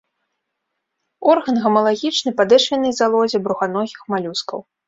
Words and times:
Орган 1.33 1.61
гамалагічны 1.65 2.35
падэшвеннай 2.41 2.97
залозе 3.01 3.45
бруханогіх 3.47 3.99
малюскаў. 4.17 4.59